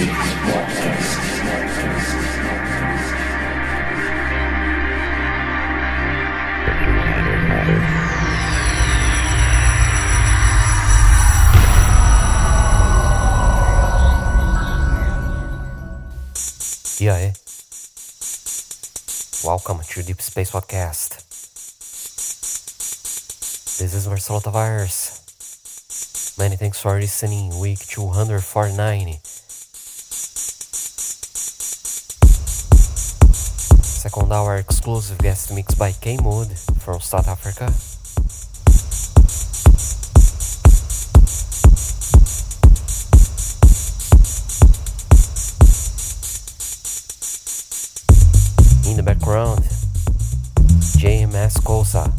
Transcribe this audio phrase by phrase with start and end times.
[0.00, 0.02] E
[17.08, 17.32] aí?
[19.44, 21.18] Welcome to Deep Space Podcast.
[23.78, 25.20] This is Marcelo Tavares.
[26.38, 27.58] Many thanks for listening.
[27.60, 29.20] Week 249.
[34.12, 36.48] Second hour exclusive guest mix by K Mood
[36.80, 37.66] from South Africa.
[48.90, 49.62] In the background,
[50.98, 52.10] JMS Kosa,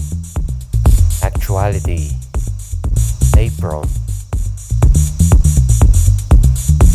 [1.22, 2.12] Actuality,
[3.36, 3.90] Apron.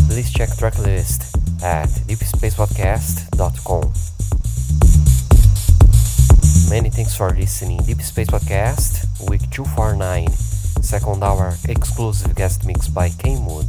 [0.08, 4.15] Please check tracklist at deepspacepodcast.com.
[6.76, 7.78] Many thanks for listening.
[7.84, 10.28] Deep Space Podcast, week 249,
[10.82, 13.64] second hour exclusive guest mix by K Mood.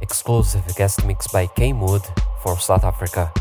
[0.00, 2.02] Exclusive guest mix by K Mood
[2.40, 3.32] for South Africa.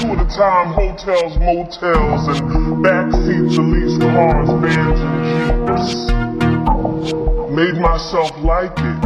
[0.00, 6.12] Two at a time, hotels, motels, and backseats of leased cars, vans, and jeeps.
[7.52, 9.00] Made myself like it,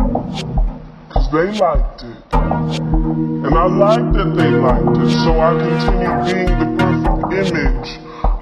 [1.10, 2.16] cause they liked it.
[2.32, 7.90] And I liked that they liked it, so I continued being the perfect image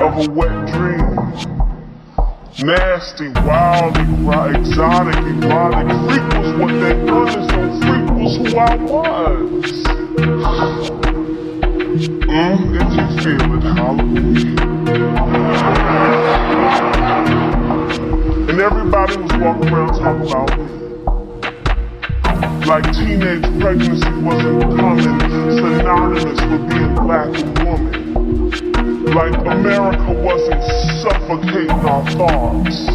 [0.00, 1.14] of a wet dream.
[2.60, 3.96] Nasty, wild,
[4.56, 5.88] exotic, erotic.
[6.08, 10.07] Freak was what they wanted, so freak was who I was.
[12.40, 12.44] It.
[18.48, 20.64] And everybody was walking around talking about me.
[22.64, 25.20] Like teenage pregnancy wasn't coming,
[25.58, 27.94] synonymous with being black and woman.
[29.06, 30.62] Like America wasn't
[31.02, 32.88] suffocating our thoughts.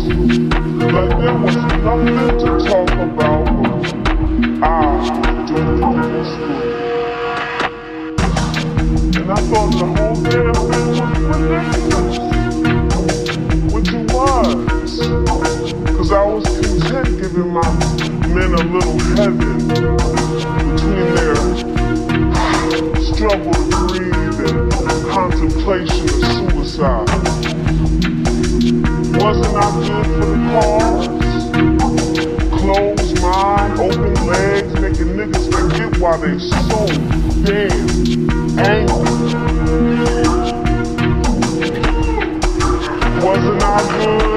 [0.93, 3.43] Like there was nothing to talk about
[4.63, 4.65] I
[5.47, 6.92] don't do.
[9.23, 10.99] And I thought the whole damn thing was
[11.31, 12.19] ridiculous.
[13.71, 14.99] Which it was.
[15.95, 17.63] Cause I was content giving my
[18.27, 19.59] men a little heaven
[20.75, 21.35] between their
[22.99, 24.67] struggle to breathe and
[25.07, 26.19] contemplation of
[26.51, 27.07] suicide.
[29.23, 31.07] Wasn't I good for the cause?
[32.59, 36.87] Closed mind, open legs, making niggas forget why they so
[37.45, 39.33] damn angry.
[43.23, 44.32] Wasn't I good?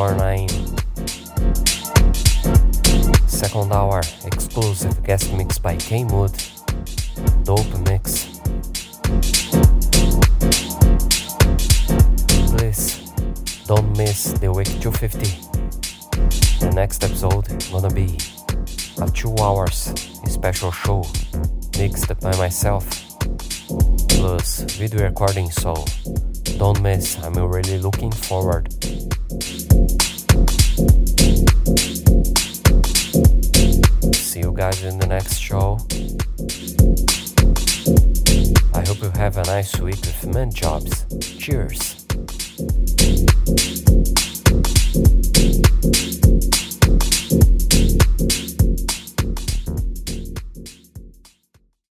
[0.00, 0.48] Week 249.
[3.28, 6.32] Second hour exclusive guest mix by K Mood.
[7.44, 8.40] Dope mix.
[12.48, 13.12] Please
[13.66, 15.18] don't miss the week 250.
[16.60, 18.16] The next episode gonna be
[19.02, 19.92] a two hours
[20.28, 21.04] special show
[21.78, 22.88] mixed by myself
[24.08, 25.74] plus video recording so
[26.58, 28.68] don't miss i'm really looking forward